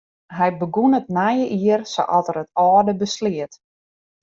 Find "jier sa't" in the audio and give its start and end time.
1.61-2.29